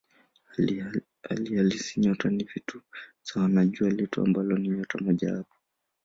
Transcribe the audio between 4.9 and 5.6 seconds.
mojawapo.